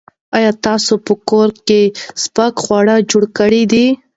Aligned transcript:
ایا 0.37 0.51
تاسو 0.65 0.93
په 1.05 1.13
کور 1.29 1.49
کې 1.67 1.81
سپک 2.23 2.53
خواړه 2.63 2.95
جوړ 3.11 3.23
کړي 3.37 3.63
دي؟ 3.71 3.85